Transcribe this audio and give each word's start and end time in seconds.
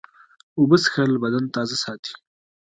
اوبه 0.57 0.77
څښل 0.83 1.11
بدن 1.23 1.43
تازه 1.55 1.75
ساتي. 1.83 2.13